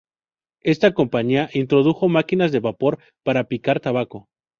Esta 0.63 0.95
compañía 0.95 1.51
introdujo 1.53 2.09
máquinas 2.17 2.51
de 2.51 2.59
vapor 2.59 2.97
para 3.23 3.43
picar 3.43 3.79
tabaco. 3.79 4.29